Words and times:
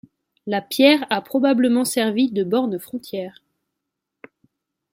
La 0.47 0.61
pierre 0.63 1.05
a 1.11 1.21
probablement 1.21 1.85
servi 1.85 2.31
de 2.31 2.43
borne 2.43 2.79
frontière. 2.79 3.39